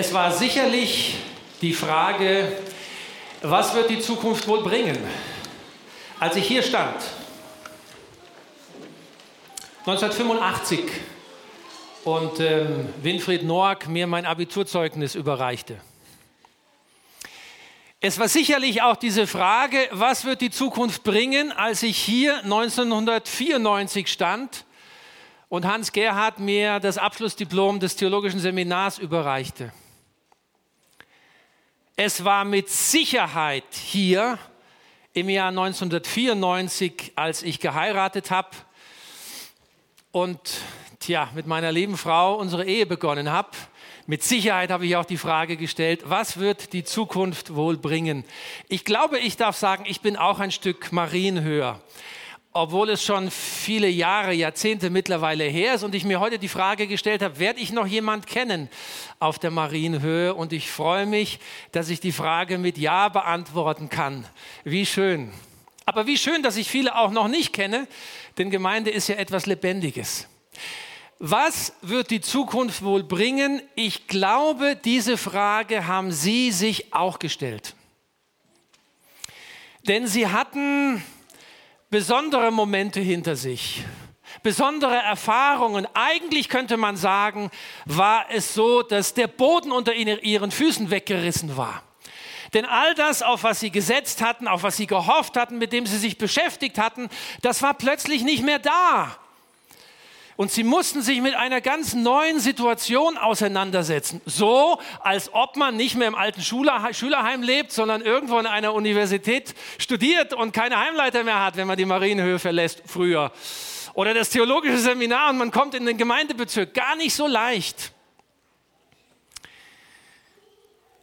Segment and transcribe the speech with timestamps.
[0.00, 1.16] Es war sicherlich
[1.60, 2.50] die Frage,
[3.42, 4.96] was wird die Zukunft wohl bringen?
[6.18, 6.96] Als ich hier stand,
[9.80, 10.80] 1985,
[12.04, 15.76] und ähm, Winfried Noack mir mein Abiturzeugnis überreichte.
[18.00, 24.08] Es war sicherlich auch diese Frage, was wird die Zukunft bringen, als ich hier 1994
[24.08, 24.64] stand
[25.50, 29.74] und Hans Gerhard mir das Abschlussdiplom des theologischen Seminars überreichte.
[32.02, 34.38] Es war mit Sicherheit hier
[35.12, 38.48] im Jahr 1994, als ich geheiratet habe
[40.10, 40.40] und
[40.98, 43.50] tja, mit meiner lieben Frau unsere Ehe begonnen habe.
[44.06, 48.24] Mit Sicherheit habe ich auch die Frage gestellt, was wird die Zukunft wohl bringen?
[48.68, 51.82] Ich glaube, ich darf sagen, ich bin auch ein Stück Marienhöher
[52.52, 56.88] obwohl es schon viele Jahre, Jahrzehnte mittlerweile her ist und ich mir heute die Frage
[56.88, 58.68] gestellt habe, werde ich noch jemand kennen
[59.20, 60.34] auf der Marienhöhe?
[60.34, 61.38] Und ich freue mich,
[61.70, 64.26] dass ich die Frage mit Ja beantworten kann.
[64.64, 65.30] Wie schön.
[65.86, 67.86] Aber wie schön, dass ich viele auch noch nicht kenne,
[68.36, 70.26] denn Gemeinde ist ja etwas Lebendiges.
[71.20, 73.62] Was wird die Zukunft wohl bringen?
[73.76, 77.74] Ich glaube, diese Frage haben Sie sich auch gestellt.
[79.86, 81.02] Denn Sie hatten
[81.90, 83.84] besondere Momente hinter sich,
[84.42, 85.86] besondere Erfahrungen.
[85.94, 87.50] Eigentlich könnte man sagen,
[87.84, 91.82] war es so, dass der Boden unter ihren Füßen weggerissen war.
[92.54, 95.86] Denn all das, auf was sie gesetzt hatten, auf was sie gehofft hatten, mit dem
[95.86, 97.08] sie sich beschäftigt hatten,
[97.42, 99.16] das war plötzlich nicht mehr da.
[100.40, 104.22] Und sie mussten sich mit einer ganz neuen Situation auseinandersetzen.
[104.24, 109.54] So, als ob man nicht mehr im alten Schülerheim lebt, sondern irgendwo in einer Universität
[109.76, 113.32] studiert und keine Heimleiter mehr hat, wenn man die Marienhöhe verlässt, früher.
[113.92, 116.72] Oder das theologische Seminar und man kommt in den Gemeindebezirk.
[116.72, 117.92] Gar nicht so leicht.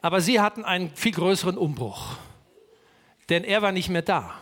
[0.02, 2.16] Aber sie hatten einen viel größeren Umbruch.
[3.30, 4.34] Denn er war nicht mehr da.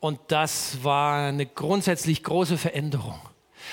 [0.00, 3.20] Und das war eine grundsätzlich große Veränderung.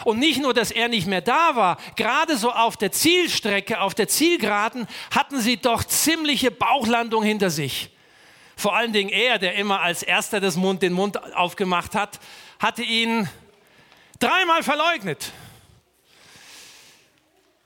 [0.05, 3.95] Und nicht nur, dass er nicht mehr da war, gerade so auf der Zielstrecke, auf
[3.95, 7.89] der Zielgeraden, hatten sie doch ziemliche Bauchlandung hinter sich.
[8.55, 12.19] Vor allen Dingen er, der immer als erster des Mund, den Mund aufgemacht hat,
[12.59, 13.29] hatte ihn
[14.19, 15.31] dreimal verleugnet.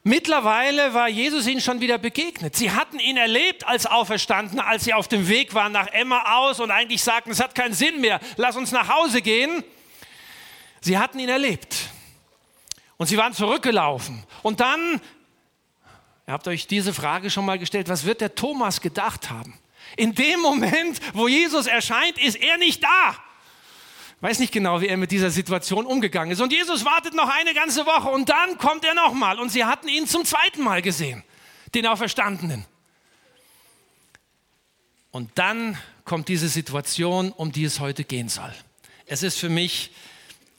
[0.05, 2.57] Mittlerweile war Jesus ihnen schon wieder begegnet.
[2.57, 6.59] Sie hatten ihn erlebt als Auferstandene, als sie auf dem Weg waren nach Emma aus
[6.59, 9.63] und eigentlich sagten, es hat keinen Sinn mehr, lass uns nach Hause gehen.
[10.81, 11.75] Sie hatten ihn erlebt.
[13.03, 14.23] Und sie waren zurückgelaufen.
[14.43, 15.01] Und dann,
[16.25, 19.59] ihr habt euch diese Frage schon mal gestellt, was wird der Thomas gedacht haben?
[19.97, 23.09] In dem Moment, wo Jesus erscheint, ist er nicht da.
[24.15, 26.39] Ich weiß nicht genau, wie er mit dieser Situation umgegangen ist.
[26.39, 29.37] Und Jesus wartet noch eine ganze Woche und dann kommt er nochmal.
[29.37, 31.25] Und sie hatten ihn zum zweiten Mal gesehen,
[31.75, 32.65] den Auferstandenen.
[35.11, 38.53] Und dann kommt diese Situation, um die es heute gehen soll.
[39.07, 39.91] Es ist für mich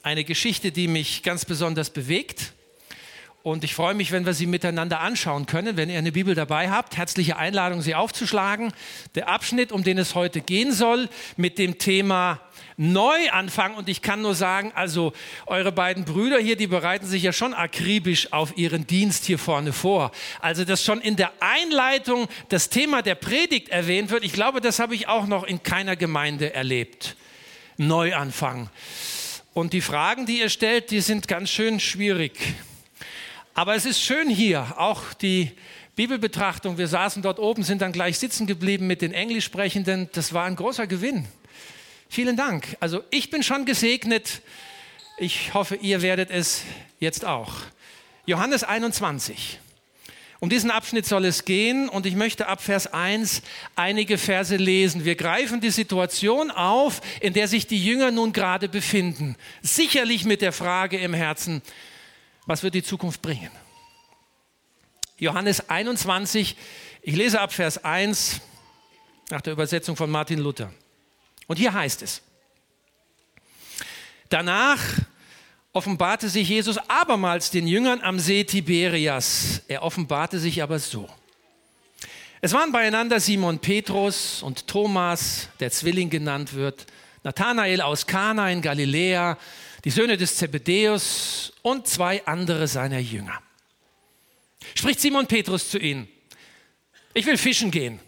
[0.05, 2.53] eine Geschichte, die mich ganz besonders bewegt.
[3.43, 5.77] Und ich freue mich, wenn wir sie miteinander anschauen können.
[5.77, 8.73] Wenn ihr eine Bibel dabei habt, herzliche Einladung, sie aufzuschlagen.
[9.15, 12.41] Der Abschnitt, um den es heute gehen soll, mit dem Thema
[12.79, 13.75] Neuanfang.
[13.75, 15.13] Und ich kann nur sagen, also
[15.47, 19.75] eure beiden Brüder hier, die bereiten sich ja schon akribisch auf ihren Dienst hier vorne
[19.75, 20.11] vor.
[20.41, 24.79] Also, dass schon in der Einleitung das Thema der Predigt erwähnt wird, ich glaube, das
[24.79, 27.17] habe ich auch noch in keiner Gemeinde erlebt.
[27.77, 28.71] Neuanfang.
[29.55, 32.33] Und die Fragen, die ihr stellt, die sind ganz schön schwierig.
[33.55, 35.53] Aber es ist schön hier, auch die
[35.95, 36.77] Bibelbetrachtung.
[36.77, 40.11] Wir saßen dort oben, sind dann gleich sitzen geblieben mit den Englischsprechenden.
[40.13, 41.27] Das war ein großer Gewinn.
[42.09, 42.77] Vielen Dank.
[42.81, 44.43] Also ich bin schon gesegnet.
[45.19, 46.63] Ich hoffe, ihr werdet es
[46.99, 47.55] jetzt auch.
[48.27, 49.61] Johannes 21.
[50.45, 53.41] Um diesen Abschnitt soll es gehen und ich möchte ab Vers 1
[53.77, 55.07] einige Verse lesen.
[55.07, 59.37] Wir greifen die Situation auf, in der sich die Jünger nun gerade befinden.
[59.63, 61.63] Sicherlich mit der Frage im Herzen,
[62.45, 63.51] was wird die Zukunft bringen?
[65.17, 66.57] Johannes 21,
[67.01, 68.43] ich lese ab Vers 1
[69.31, 70.71] nach der Übersetzung von Martin Luther.
[71.47, 72.21] Und hier heißt es,
[74.29, 74.79] danach
[75.75, 79.61] offenbarte sich Jesus abermals den Jüngern am See Tiberias.
[79.69, 81.09] Er offenbarte sich aber so.
[82.41, 86.87] Es waren beieinander Simon Petrus und Thomas, der Zwilling genannt wird,
[87.25, 89.37] Nathanael aus Kana in Galiläa,
[89.85, 93.43] die Söhne des Zebedäus und zwei andere seiner Jünger.
[94.75, 96.09] Spricht Simon Petrus zu ihnen,
[97.15, 97.99] ich will fischen gehen.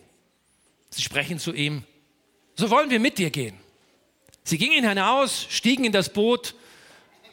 [0.91, 1.83] Sie sprechen zu ihm,
[2.55, 3.59] so wollen wir mit dir gehen.
[4.45, 6.55] Sie gingen hinaus, stiegen in das Boot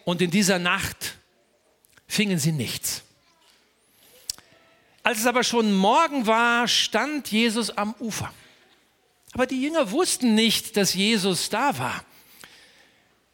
[0.05, 1.17] und in dieser Nacht
[2.07, 3.03] fingen sie nichts.
[5.03, 8.33] Als es aber schon Morgen war, stand Jesus am Ufer.
[9.33, 12.05] Aber die Jünger wussten nicht, dass Jesus da war.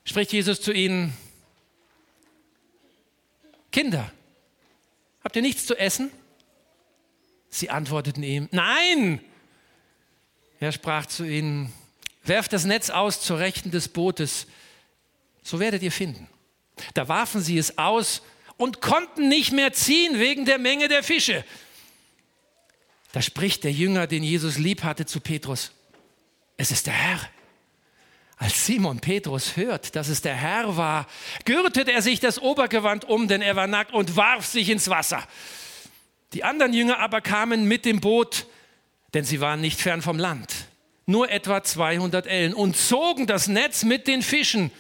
[0.03, 1.15] Spricht Jesus zu ihnen,
[3.71, 4.11] Kinder,
[5.23, 6.11] habt ihr nichts zu essen?
[7.49, 9.21] Sie antworteten ihm, nein.
[10.59, 11.71] Er sprach zu ihnen,
[12.23, 14.47] werft das Netz aus zur Rechten des Bootes,
[15.43, 16.27] so werdet ihr finden.
[16.93, 18.21] Da warfen sie es aus
[18.57, 21.45] und konnten nicht mehr ziehen wegen der Menge der Fische.
[23.11, 25.71] Da spricht der Jünger, den Jesus lieb hatte, zu Petrus,
[26.57, 27.19] es ist der Herr.
[28.37, 31.07] Als Simon Petrus hört, dass es der Herr war,
[31.43, 35.27] gürtet er sich das Obergewand um, denn er war nackt und warf sich ins Wasser.
[36.33, 38.45] Die anderen Jünger aber kamen mit dem Boot,
[39.13, 40.53] denn sie waren nicht fern vom Land,
[41.05, 44.71] nur etwa 200 Ellen, und zogen das Netz mit den Fischen.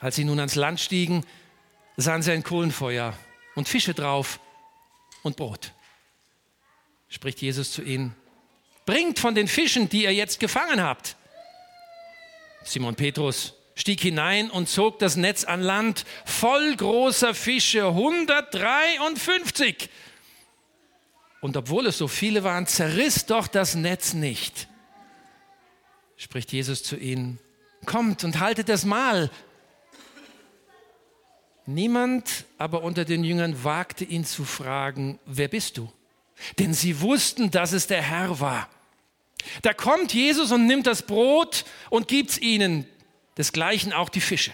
[0.00, 1.24] Als sie nun ans Land stiegen,
[1.96, 3.14] sahen sie ein Kohlenfeuer
[3.54, 4.40] und Fische drauf
[5.22, 5.72] und Brot.
[7.08, 8.14] Spricht Jesus zu ihnen,
[8.86, 11.16] bringt von den Fischen, die ihr jetzt gefangen habt.
[12.64, 19.90] Simon Petrus stieg hinein und zog das Netz an Land, voll großer Fische, 153.
[21.40, 24.68] Und obwohl es so viele waren, zerriss doch das Netz nicht.
[26.16, 27.38] Spricht Jesus zu ihnen,
[27.86, 29.30] kommt und haltet das Mahl.
[31.74, 35.90] Niemand aber unter den Jüngern wagte ihn zu fragen, wer bist du?
[36.58, 38.68] Denn sie wussten, dass es der Herr war.
[39.62, 42.86] Da kommt Jesus und nimmt das Brot und gibt es ihnen,
[43.36, 44.52] desgleichen auch die Fische.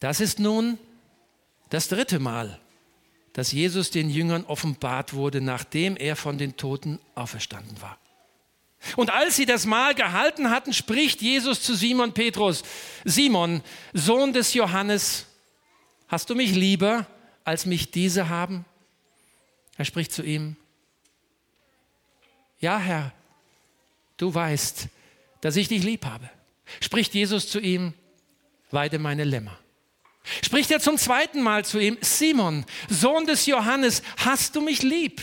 [0.00, 0.78] Das ist nun
[1.70, 2.60] das dritte Mal,
[3.32, 7.98] dass Jesus den Jüngern offenbart wurde, nachdem er von den Toten auferstanden war.
[8.96, 12.62] Und als sie das Mahl gehalten hatten, spricht Jesus zu Simon Petrus,
[13.04, 13.62] Simon,
[13.92, 15.26] Sohn des Johannes,
[16.08, 17.06] hast du mich lieber,
[17.44, 18.64] als mich diese haben?
[19.76, 20.56] Er spricht zu ihm,
[22.60, 23.12] ja Herr,
[24.16, 24.88] du weißt,
[25.40, 26.30] dass ich dich lieb habe.
[26.80, 27.92] Spricht Jesus zu ihm,
[28.70, 29.58] weide meine Lämmer.
[30.42, 35.22] Spricht er zum zweiten Mal zu ihm, Simon, Sohn des Johannes, hast du mich lieb?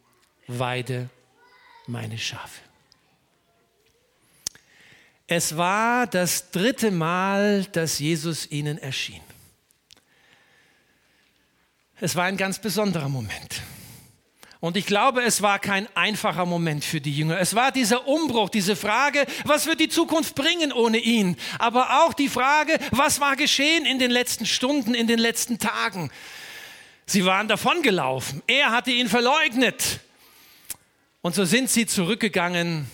[0.59, 1.09] weide
[1.87, 2.61] meine Schafe.
[5.27, 9.21] Es war das dritte Mal, dass Jesus ihnen erschien.
[12.01, 13.61] Es war ein ganz besonderer Moment.
[14.59, 17.39] Und ich glaube, es war kein einfacher Moment für die Jünger.
[17.39, 21.35] Es war dieser Umbruch, diese Frage, was wird die Zukunft bringen ohne ihn?
[21.57, 26.11] Aber auch die Frage, was war geschehen in den letzten Stunden, in den letzten Tagen?
[27.07, 28.43] Sie waren davongelaufen.
[28.45, 30.01] Er hatte ihn verleugnet.
[31.21, 32.89] Und so sind sie zurückgegangen,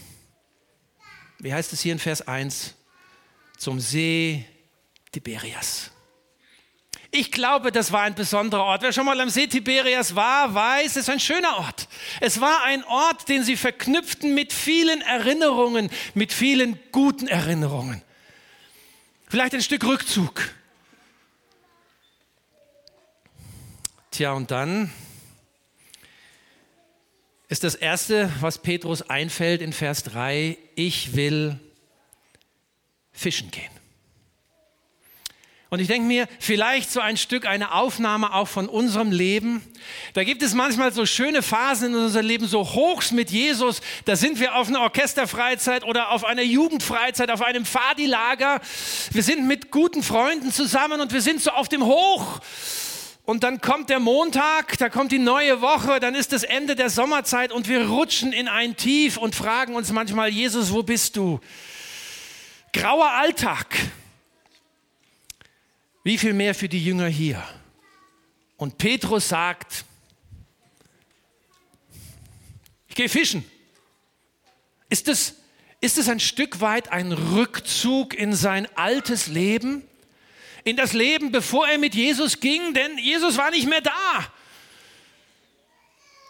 [1.40, 2.76] wie heißt es hier in Vers 1,
[3.58, 4.46] zum See
[5.12, 5.92] Tiberias.
[7.10, 8.82] Ich glaube, das war ein besonderer Ort.
[8.82, 11.88] Wer schon mal am See Tiberias war, weiß, es ist ein schöner Ort.
[12.20, 18.02] Es war ein Ort, den sie verknüpften mit vielen Erinnerungen, mit vielen guten Erinnerungen.
[19.30, 20.50] Vielleicht ein Stück Rückzug.
[24.12, 24.92] Tja, und dann
[27.48, 31.60] ist das Erste, was Petrus einfällt in Vers 3, ich will
[33.12, 33.78] fischen gehen.
[35.70, 39.62] Und ich denke mir, vielleicht so ein Stück eine Aufnahme auch von unserem Leben.
[40.14, 43.82] Da gibt es manchmal so schöne Phasen in unserem Leben, so Hochs mit Jesus.
[44.06, 48.62] Da sind wir auf einer Orchesterfreizeit oder auf einer Jugendfreizeit, auf einem Fadilager.
[49.12, 52.40] Wir sind mit guten Freunden zusammen und wir sind so auf dem Hoch.
[53.28, 56.90] Und dann kommt der Montag, da kommt die neue Woche, dann ist das Ende der
[56.90, 61.42] Sommerzeit und wir rutschen in ein Tief und fragen uns manchmal, Jesus, wo bist du?
[62.72, 63.76] Grauer Alltag.
[66.06, 67.44] Wie viel mehr für die Jünger hier?
[68.56, 69.84] Und Petrus sagt,
[72.88, 73.44] ich gehe fischen.
[74.88, 75.36] Ist es,
[75.82, 79.84] ist es ein Stück weit ein Rückzug in sein altes Leben?
[80.68, 84.34] In das Leben, bevor er mit Jesus ging, denn Jesus war nicht mehr da.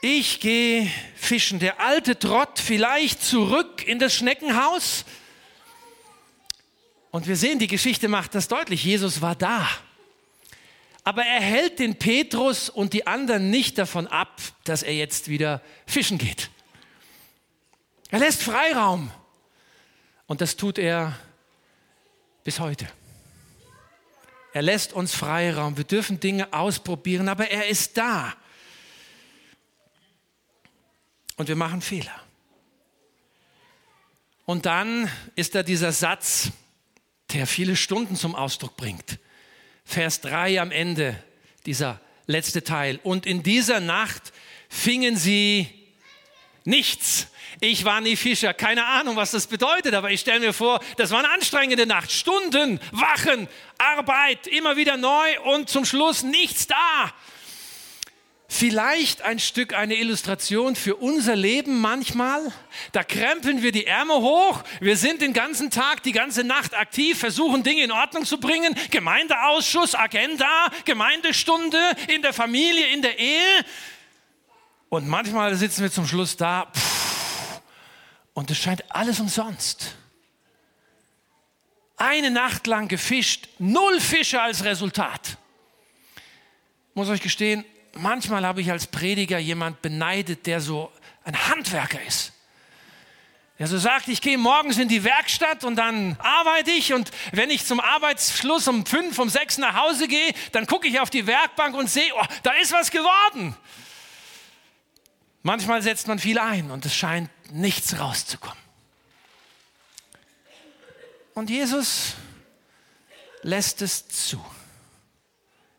[0.03, 1.58] Ich gehe fischen.
[1.58, 5.06] Der alte Trott vielleicht zurück in das Schneckenhaus
[7.10, 8.84] und wir sehen, die Geschichte macht das deutlich.
[8.84, 9.67] Jesus war da.
[11.03, 15.63] Aber er hält den Petrus und die anderen nicht davon ab, dass er jetzt wieder
[15.88, 16.51] fischen geht.
[18.12, 19.10] Er lässt Freiraum.
[20.27, 21.17] Und das tut er
[22.44, 22.88] bis heute.
[24.58, 25.78] Er lässt uns Freiraum.
[25.78, 28.36] Wir dürfen Dinge ausprobieren, aber er ist da.
[31.36, 32.20] Und wir machen Fehler.
[34.48, 36.50] Und dann ist da dieser Satz,
[37.34, 39.20] der viele Stunden zum Ausdruck bringt.
[39.86, 41.24] Vers 3 am Ende,
[41.68, 43.00] dieser letzte Teil.
[43.04, 44.34] Und in dieser Nacht
[44.70, 45.76] fingen sie
[46.68, 47.28] nichts.
[47.60, 51.10] Ich war nie Fischer, keine Ahnung, was das bedeutet, aber ich stelle mir vor, das
[51.10, 52.12] war eine anstrengende Nacht.
[52.12, 53.48] Stunden, Wachen,
[53.80, 57.14] Arbeit, immer wieder neu und zum Schluss nichts da.
[58.50, 62.54] Vielleicht ein Stück eine Illustration für unser Leben manchmal.
[62.92, 64.64] Da krempeln wir die Ärmel hoch.
[64.80, 68.74] Wir sind den ganzen Tag, die ganze Nacht aktiv, versuchen Dinge in Ordnung zu bringen.
[68.92, 73.66] Gemeindeausschuss, Agenda, Gemeindestunde, in der Familie, in der Ehe.
[74.89, 77.62] Und manchmal sitzen wir zum Schluss da pff,
[78.34, 79.96] und es scheint alles umsonst.
[81.98, 85.38] Eine Nacht lang gefischt, null Fische als Resultat.
[86.89, 90.91] Ich muss euch gestehen, manchmal habe ich als Prediger jemand beneidet, der so
[91.24, 92.32] ein Handwerker ist.
[93.60, 97.50] Der so sagt, ich gehe morgens in die Werkstatt und dann arbeite ich und wenn
[97.50, 101.25] ich zum Arbeitsschluss um fünf, um sechs nach Hause gehe, dann gucke ich auf die
[101.25, 103.56] Werkbank und sehe, oh, da ist was geworden.
[105.48, 108.62] Manchmal setzt man viel ein und es scheint nichts rauszukommen.
[111.36, 112.16] Und Jesus
[113.44, 114.46] lässt es zu.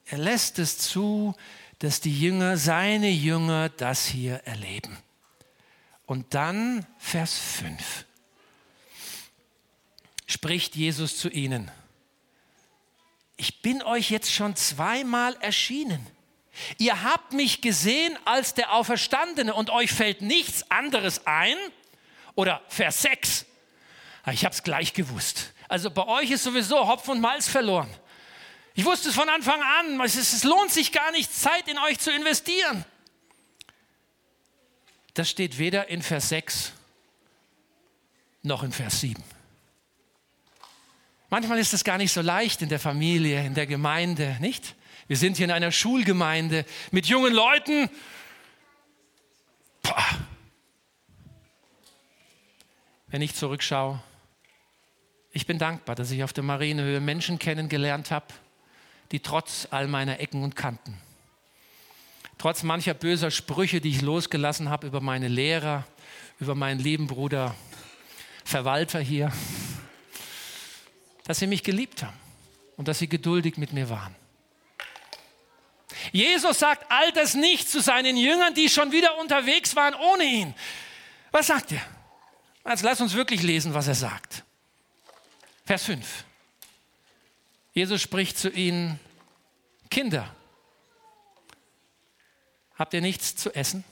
[0.07, 1.35] Er lässt es zu,
[1.81, 4.97] dass die Jünger, seine Jünger, das hier erleben.
[6.07, 8.07] Und dann Vers 5
[10.25, 11.71] spricht Jesus zu ihnen.
[13.37, 16.07] Ich bin euch jetzt schon zweimal erschienen.
[16.79, 21.57] Ihr habt mich gesehen als der Auferstandene und euch fällt nichts anderes ein.
[22.35, 23.47] Oder Vers 6.
[24.23, 25.53] Ah, ich habe es gleich gewusst.
[25.69, 27.89] Also bei euch ist sowieso Hopf und Malz verloren.
[28.75, 31.99] Ich wusste es von Anfang an, es, es lohnt sich gar nicht, Zeit in euch
[31.99, 32.85] zu investieren.
[35.15, 36.73] Das steht weder in Vers 6
[38.43, 39.23] noch in Vers 7.
[41.31, 44.77] Manchmal ist es gar nicht so leicht in der Familie, in der Gemeinde, nicht?
[45.09, 47.89] Wir sind hier in einer Schulgemeinde mit jungen Leuten.
[49.83, 50.05] Boah.
[53.07, 54.03] Wenn ich zurückschaue,
[55.33, 58.27] ich bin dankbar, dass ich auf der Marienhöhe Menschen kennengelernt habe,
[59.11, 60.99] die trotz all meiner Ecken und Kanten,
[62.37, 65.87] trotz mancher böser Sprüche, die ich losgelassen habe über meine Lehrer,
[66.39, 67.55] über meinen lieben Bruder
[68.45, 69.33] Verwalter hier,
[71.25, 72.17] dass sie mich geliebt haben
[72.77, 74.15] und dass sie geduldig mit mir waren.
[76.13, 80.55] Jesus sagt all das nicht zu seinen Jüngern, die schon wieder unterwegs waren ohne ihn.
[81.31, 81.83] Was sagt er?
[82.65, 84.45] Also lass uns wirklich lesen, was er sagt.
[85.65, 86.25] Vers 5.
[87.73, 88.99] Jesus spricht zu ihnen,
[89.91, 90.35] Kinder,
[92.77, 93.85] habt ihr nichts zu essen?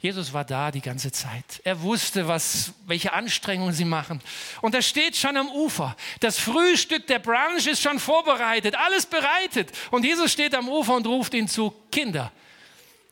[0.00, 1.60] Jesus war da die ganze Zeit.
[1.64, 4.20] Er wusste, was, welche Anstrengungen sie machen.
[4.60, 5.96] Und er steht schon am Ufer.
[6.20, 9.72] Das Frühstück, der Brunch ist schon vorbereitet, alles bereitet.
[9.90, 12.30] Und Jesus steht am Ufer und ruft ihnen zu, Kinder,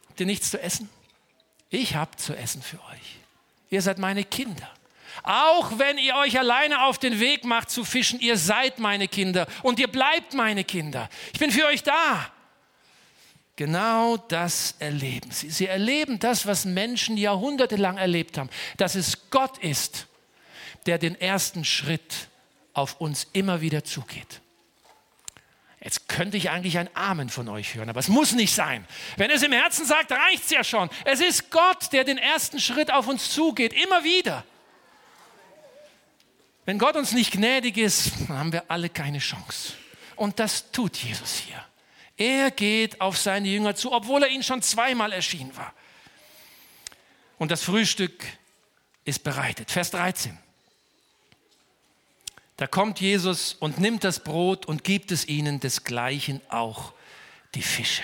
[0.08, 0.88] habt ihr nichts zu essen?
[1.70, 3.16] Ich habe zu essen für euch.
[3.70, 4.70] Ihr seid meine Kinder.
[5.24, 9.48] Auch wenn ihr euch alleine auf den Weg macht zu fischen, ihr seid meine Kinder
[9.62, 11.08] und ihr bleibt meine Kinder.
[11.32, 12.30] Ich bin für euch da.
[13.56, 15.50] Genau das erleben sie.
[15.50, 20.06] Sie erleben das, was Menschen jahrhundertelang erlebt haben, dass es Gott ist,
[20.84, 22.28] der den ersten Schritt
[22.74, 24.42] auf uns immer wieder zugeht.
[25.80, 28.84] Jetzt könnte ich eigentlich ein Amen von euch hören, aber es muss nicht sein.
[29.16, 30.90] Wenn es im Herzen sagt, reicht es ja schon.
[31.04, 34.44] Es ist Gott, der den ersten Schritt auf uns zugeht, immer wieder.
[36.66, 39.74] Wenn Gott uns nicht gnädig ist, haben wir alle keine Chance.
[40.16, 41.65] Und das tut Jesus hier.
[42.16, 45.72] Er geht auf seine Jünger zu, obwohl er ihnen schon zweimal erschienen war.
[47.38, 48.24] Und das Frühstück
[49.04, 49.70] ist bereitet.
[49.70, 50.36] Vers 13.
[52.56, 56.94] Da kommt Jesus und nimmt das Brot und gibt es ihnen desgleichen auch
[57.54, 58.02] die Fische.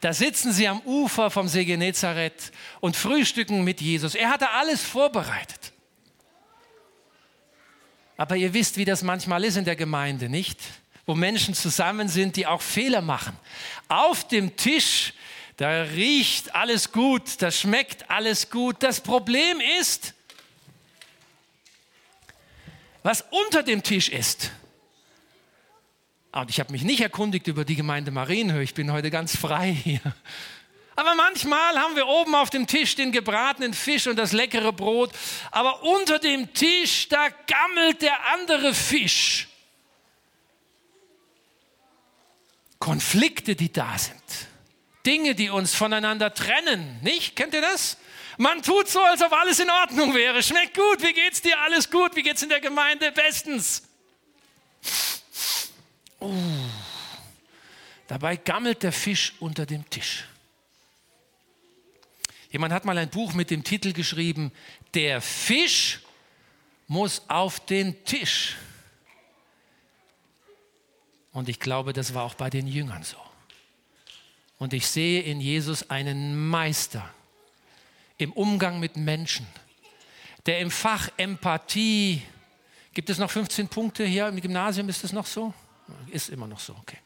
[0.00, 4.14] Da sitzen sie am Ufer vom See Genezareth und frühstücken mit Jesus.
[4.14, 5.72] Er hatte alles vorbereitet.
[8.16, 10.58] Aber ihr wisst, wie das manchmal ist in der Gemeinde, nicht?
[11.10, 13.36] Wo Menschen zusammen sind, die auch Fehler machen.
[13.88, 15.12] Auf dem Tisch,
[15.56, 18.76] da riecht alles gut, da schmeckt alles gut.
[18.78, 20.14] Das Problem ist,
[23.02, 24.52] was unter dem Tisch ist.
[26.30, 29.72] Und ich habe mich nicht erkundigt über die Gemeinde Marienhöhe, ich bin heute ganz frei
[29.82, 30.00] hier.
[30.94, 35.10] Aber manchmal haben wir oben auf dem Tisch den gebratenen Fisch und das leckere Brot,
[35.50, 39.49] aber unter dem Tisch, da gammelt der andere Fisch.
[42.80, 44.16] Konflikte, die da sind.
[45.06, 47.36] Dinge, die uns voneinander trennen, nicht?
[47.36, 47.96] Kennt ihr das?
[48.38, 50.42] Man tut so, als ob alles in Ordnung wäre.
[50.42, 51.58] Schmeckt gut, wie geht's dir?
[51.60, 53.12] Alles gut, wie geht's in der Gemeinde?
[53.12, 53.82] Bestens.
[56.18, 56.34] Uh,
[58.08, 60.24] dabei gammelt der Fisch unter dem Tisch.
[62.50, 64.52] Jemand hat mal ein Buch mit dem Titel geschrieben,
[64.94, 66.00] Der Fisch
[66.88, 68.56] muss auf den Tisch.
[71.32, 73.16] Und ich glaube, das war auch bei den Jüngern so.
[74.58, 77.08] Und ich sehe in Jesus einen Meister
[78.18, 79.46] im Umgang mit Menschen,
[80.46, 82.22] der im Fach Empathie,
[82.92, 85.54] gibt es noch 15 Punkte hier im Gymnasium, ist das noch so?
[86.10, 86.98] Ist immer noch so, okay.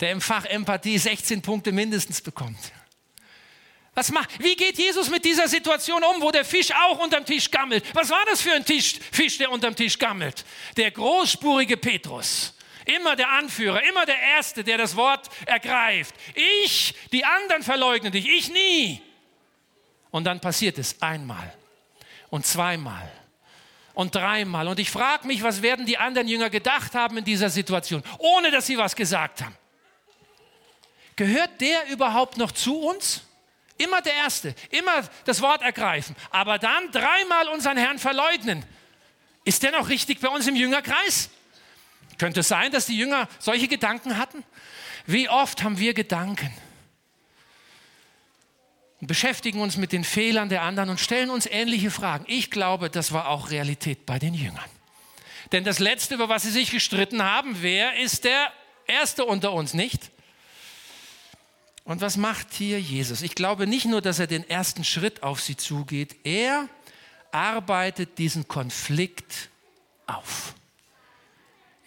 [0.00, 2.58] Der im Fach Empathie 16 Punkte mindestens bekommt.
[3.94, 7.50] Was macht, wie geht Jesus mit dieser Situation um, wo der Fisch auch unterm Tisch
[7.50, 7.84] gammelt?
[7.94, 10.44] Was war das für ein Tisch, Fisch, der unterm Tisch gammelt?
[10.76, 12.54] Der großspurige Petrus.
[12.96, 16.14] Immer der Anführer, immer der Erste, der das Wort ergreift.
[16.64, 19.02] Ich, die anderen verleugnen dich, ich nie.
[20.10, 21.54] Und dann passiert es einmal
[22.30, 23.10] und zweimal
[23.92, 24.68] und dreimal.
[24.68, 28.50] Und ich frage mich, was werden die anderen Jünger gedacht haben in dieser Situation, ohne
[28.50, 29.56] dass sie was gesagt haben.
[31.14, 33.22] Gehört der überhaupt noch zu uns?
[33.76, 38.64] Immer der Erste, immer das Wort ergreifen, aber dann dreimal unseren Herrn verleugnen.
[39.44, 41.28] Ist der noch richtig bei uns im Jüngerkreis?
[42.18, 44.44] Könnte es sein, dass die Jünger solche Gedanken hatten?
[45.06, 46.52] Wie oft haben wir Gedanken?
[49.00, 52.24] Und beschäftigen uns mit den Fehlern der anderen und stellen uns ähnliche Fragen.
[52.26, 54.68] Ich glaube, das war auch Realität bei den Jüngern.
[55.52, 58.52] Denn das Letzte, über was sie sich gestritten haben, wer ist der
[58.86, 60.10] Erste unter uns, nicht?
[61.84, 63.22] Und was macht hier Jesus?
[63.22, 66.68] Ich glaube nicht nur, dass er den ersten Schritt auf sie zugeht, er
[67.30, 69.48] arbeitet diesen Konflikt
[70.06, 70.54] auf.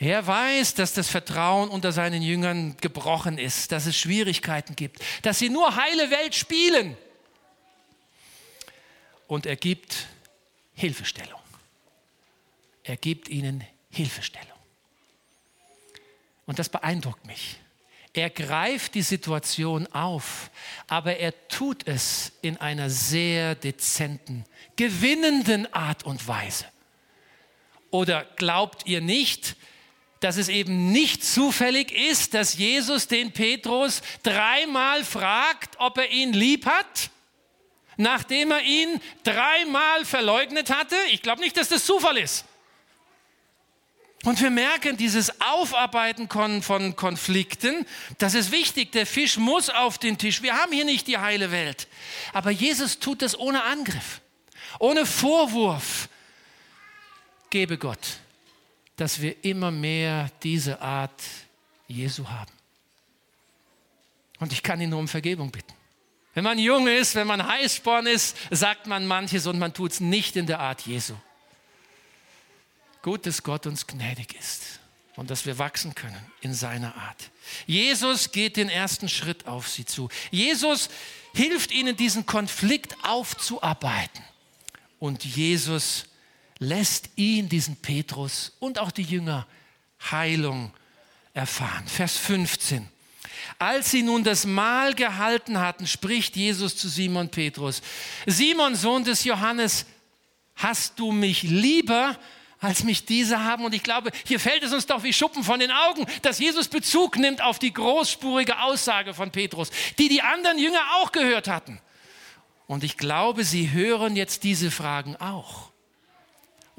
[0.02, 5.38] Er weiß, dass das Vertrauen unter seinen Jüngern gebrochen ist, dass es Schwierigkeiten gibt, dass
[5.38, 6.98] sie nur heile Welt spielen.
[9.28, 10.08] Und er gibt
[10.74, 11.40] Hilfestellung.
[12.84, 14.48] Er gibt ihnen Hilfestellung.
[16.48, 17.58] Und das beeindruckt mich.
[18.14, 20.50] Er greift die Situation auf,
[20.88, 26.66] aber er tut es in einer sehr dezenten, gewinnenden Art und Weise.
[27.92, 29.56] Oder glaubt ihr nicht,
[30.22, 36.32] dass es eben nicht zufällig ist, dass Jesus den Petrus dreimal fragt, ob er ihn
[36.32, 37.10] lieb hat,
[37.98, 40.96] nachdem er ihn dreimal verleugnet hatte?
[41.12, 42.46] Ich glaube nicht, dass das Zufall ist.
[44.24, 47.88] Und wir merken dieses Aufarbeiten von Konflikten,
[48.20, 48.92] das ist wichtig.
[48.92, 50.44] Der Fisch muss auf den Tisch.
[50.44, 51.88] Wir haben hier nicht die heile Welt.
[52.32, 54.22] Aber Jesus tut das ohne Angriff,
[54.78, 56.08] ohne Vorwurf.
[57.50, 58.21] Gebe Gott,
[59.02, 61.24] dass wir immer mehr diese Art
[61.88, 62.52] Jesu haben.
[64.40, 65.74] Und ich kann ihn nur um Vergebung bitten.
[66.36, 70.00] Wenn man jung ist, wenn man heißsporn ist, sagt man manches und man tut es
[70.02, 71.16] nicht in der Art Jesu.
[73.02, 74.80] Gut, dass Gott uns gnädig ist
[75.16, 77.32] und dass wir wachsen können in seiner Art.
[77.66, 80.10] Jesus geht den ersten Schritt auf sie zu.
[80.30, 80.90] Jesus
[81.34, 84.24] hilft ihnen, diesen Konflikt aufzuarbeiten.
[85.00, 86.06] Und Jesus
[86.62, 89.48] lässt ihn, diesen Petrus und auch die Jünger
[90.12, 90.72] Heilung
[91.34, 91.88] erfahren.
[91.88, 92.88] Vers 15.
[93.58, 97.82] Als sie nun das Mahl gehalten hatten, spricht Jesus zu Simon Petrus,
[98.28, 99.88] Simon, Sohn des Johannes,
[100.56, 102.18] hast du mich lieber
[102.60, 103.66] als mich diese haben.
[103.66, 106.68] Und ich glaube, hier fällt es uns doch wie Schuppen von den Augen, dass Jesus
[106.68, 111.82] Bezug nimmt auf die großspurige Aussage von Petrus, die die anderen Jünger auch gehört hatten.
[112.68, 115.71] Und ich glaube, sie hören jetzt diese Fragen auch.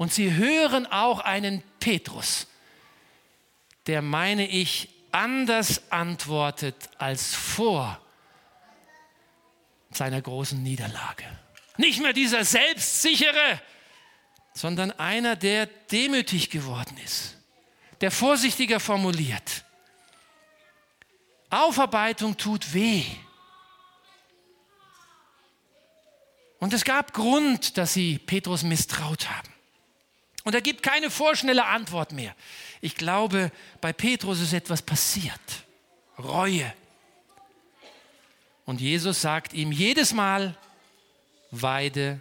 [0.03, 2.47] Und sie hören auch einen Petrus,
[3.87, 8.01] der, meine ich, anders antwortet als vor
[9.91, 11.23] seiner großen Niederlage.
[11.77, 13.61] Nicht mehr dieser selbstsichere,
[14.53, 17.37] sondern einer, der demütig geworden ist,
[18.01, 19.63] der vorsichtiger formuliert.
[21.49, 23.05] Aufarbeitung tut weh.
[26.59, 29.52] Und es gab Grund, dass sie Petrus misstraut haben.
[30.43, 32.35] Und er gibt keine vorschnelle Antwort mehr.
[32.81, 35.39] Ich glaube, bei Petrus ist etwas passiert.
[36.17, 36.73] Reue.
[38.65, 40.55] Und Jesus sagt ihm jedes Mal,
[41.51, 42.19] weide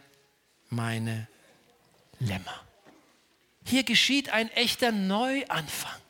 [0.71, 1.29] meine
[2.21, 2.61] Lämmer.
[3.65, 6.03] Hier geschieht ein echter Neuanfang.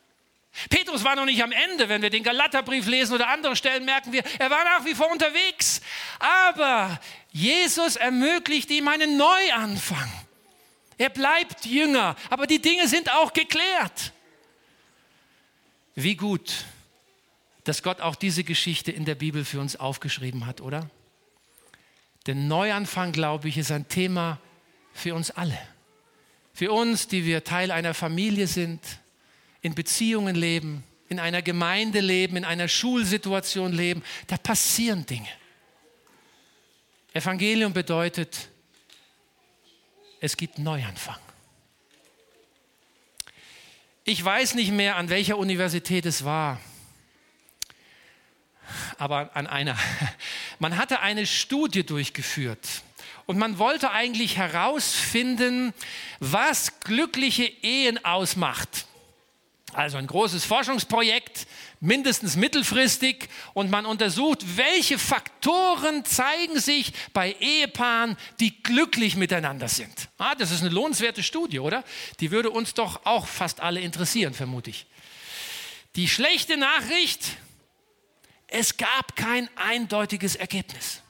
[0.68, 1.88] Petrus war noch nicht am Ende.
[1.88, 5.10] Wenn wir den Galaterbrief lesen oder andere Stellen, merken wir, er war nach wie vor
[5.10, 5.80] unterwegs.
[6.18, 10.10] Aber Jesus ermöglicht ihm einen Neuanfang.
[11.02, 14.12] Er bleibt Jünger, aber die Dinge sind auch geklärt.
[15.96, 16.64] Wie gut,
[17.64, 20.88] dass Gott auch diese Geschichte in der Bibel für uns aufgeschrieben hat, oder?
[22.28, 24.38] Denn Neuanfang, glaube ich, ist ein Thema
[24.92, 25.58] für uns alle.
[26.54, 28.80] Für uns, die wir Teil einer Familie sind,
[29.60, 35.30] in Beziehungen leben, in einer Gemeinde leben, in einer Schulsituation leben, da passieren Dinge.
[37.12, 38.51] Evangelium bedeutet,
[40.22, 41.18] es gibt Neuanfang.
[44.04, 46.60] Ich weiß nicht mehr, an welcher Universität es war,
[48.98, 49.76] aber an einer.
[50.60, 52.68] Man hatte eine Studie durchgeführt
[53.26, 55.74] und man wollte eigentlich herausfinden,
[56.20, 58.86] was glückliche Ehen ausmacht.
[59.72, 61.48] Also ein großes Forschungsprojekt,
[61.82, 70.08] mindestens mittelfristig, und man untersucht, welche Faktoren zeigen sich bei Ehepaaren, die glücklich miteinander sind.
[70.16, 71.84] Ah, das ist eine lohnenswerte Studie, oder?
[72.20, 74.86] Die würde uns doch auch fast alle interessieren, vermute ich.
[75.96, 77.36] Die schlechte Nachricht,
[78.46, 81.02] es gab kein eindeutiges Ergebnis.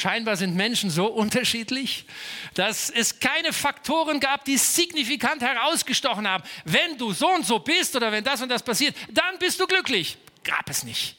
[0.00, 2.06] Scheinbar sind Menschen so unterschiedlich,
[2.54, 6.42] dass es keine Faktoren gab, die signifikant herausgestochen haben.
[6.64, 9.66] Wenn du so und so bist oder wenn das und das passiert, dann bist du
[9.66, 10.16] glücklich.
[10.42, 11.16] Gab es nicht.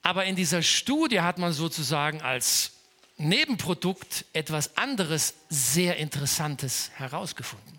[0.00, 2.72] Aber in dieser Studie hat man sozusagen als
[3.18, 7.78] Nebenprodukt etwas anderes, sehr Interessantes herausgefunden.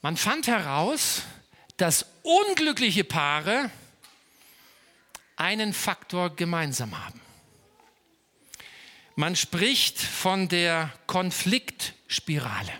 [0.00, 1.24] Man fand heraus,
[1.76, 3.70] dass unglückliche Paare
[5.36, 7.20] einen Faktor gemeinsam haben.
[9.14, 12.72] Man spricht von der Konfliktspirale.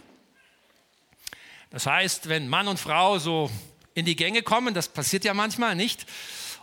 [1.71, 3.51] Das heißt, wenn Mann und Frau so
[3.95, 6.07] in die Gänge kommen, das passiert ja manchmal nicht,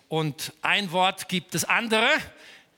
[0.09, 2.07] und ein Wort gibt das andere,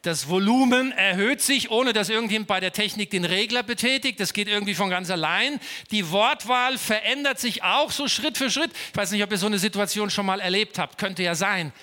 [0.06, 4.20] das Volumen erhöht sich, ohne dass irgendjemand bei der Technik den Regler betätigt.
[4.20, 5.60] Das geht irgendwie von ganz allein.
[5.90, 8.72] Die Wortwahl verändert sich auch so Schritt für Schritt.
[8.92, 11.00] Ich weiß nicht, ob ihr so eine Situation schon mal erlebt habt.
[11.00, 11.74] Könnte ja sein.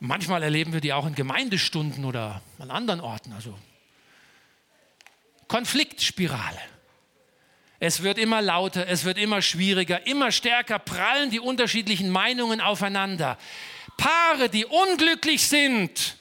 [0.00, 3.34] Manchmal erleben wir die auch in Gemeindestunden oder an anderen Orten.
[3.34, 3.56] Also
[5.46, 6.58] Konfliktspirale.
[7.80, 13.38] Es wird immer lauter, es wird immer schwieriger, immer stärker prallen die unterschiedlichen Meinungen aufeinander.
[13.96, 16.16] Paare, die unglücklich sind,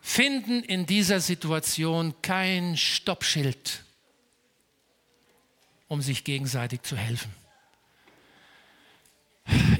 [0.00, 3.84] finden in dieser Situation kein Stoppschild,
[5.88, 7.34] um sich gegenseitig zu helfen.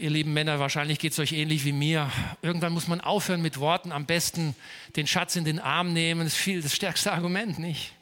[0.04, 2.12] Ihr lieben Männer, wahrscheinlich geht es euch ähnlich wie mir.
[2.42, 4.54] Irgendwann muss man aufhören mit Worten, am besten
[4.96, 6.24] den Schatz in den Arm nehmen.
[6.24, 7.94] Das ist viel das stärkste Argument, nicht?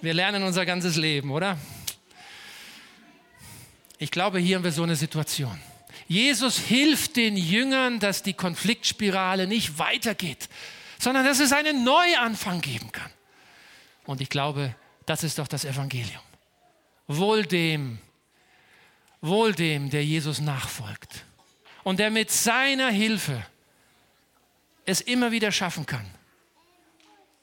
[0.00, 1.58] Wir lernen unser ganzes Leben, oder?
[3.98, 5.60] Ich glaube, hier haben wir so eine Situation.
[6.06, 10.48] Jesus hilft den Jüngern, dass die Konfliktspirale nicht weitergeht,
[11.00, 13.10] sondern dass es einen Neuanfang geben kann.
[14.04, 16.22] Und ich glaube, das ist doch das Evangelium.
[17.08, 17.98] Wohl dem,
[19.20, 21.24] Wohl dem, der Jesus nachfolgt
[21.88, 23.42] und der mit seiner Hilfe
[24.84, 26.04] es immer wieder schaffen kann.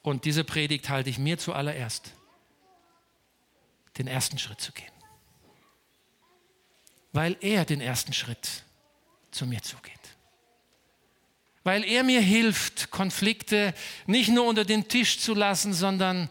[0.04, 2.14] Und diese Predigt halte ich mir zuallererst,
[3.98, 4.92] den ersten Schritt zu gehen.
[7.12, 8.64] Weil er den ersten Schritt
[9.32, 9.94] zu mir zugeht.
[11.64, 13.74] Weil er mir hilft, Konflikte
[14.06, 16.30] nicht nur unter den Tisch zu lassen, sondern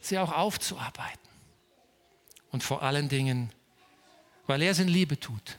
[0.00, 1.30] sie auch aufzuarbeiten.
[2.50, 3.50] Und vor allen Dingen
[4.46, 5.58] weil er es in Liebe tut,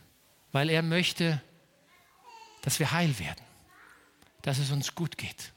[0.52, 1.42] weil er möchte,
[2.66, 3.46] dass wir heil werden,
[4.42, 5.54] dass es uns gut geht.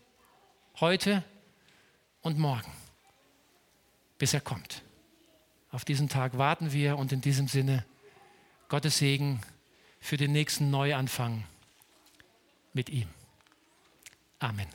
[0.78, 1.24] Heute
[2.20, 2.70] und morgen,
[4.18, 4.82] bis er kommt.
[5.70, 7.84] Auf diesen Tag warten wir und in diesem Sinne
[8.68, 9.40] Gottes Segen
[10.00, 11.44] für den nächsten Neuanfang
[12.74, 13.08] mit ihm.
[14.38, 14.68] Amen.